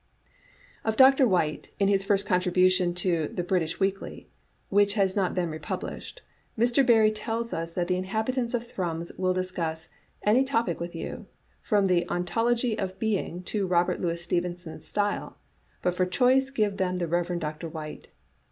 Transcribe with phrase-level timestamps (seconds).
[0.83, 1.27] Of Dr.
[1.27, 4.31] Whyte, in his first contribution to The British Weekly
[4.69, 6.23] (which has not been republished),
[6.57, 6.83] Mr.
[6.83, 9.89] Barrie tells us that the inhabitants of Thrums will discuss
[10.23, 11.27] any topic with you,
[11.61, 15.37] from the ontology of being to Robert Louis Stevenson's style,
[15.83, 17.37] but for choice give them the Rev.
[17.37, 17.69] Dr.
[17.69, 18.07] Whyte.